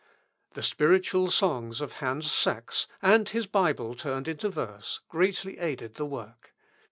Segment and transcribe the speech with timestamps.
[0.55, 6.07] The spiritual songs of Hans Sachs, and his Bible turned into verse, greatly aided the
[6.07, 6.55] work.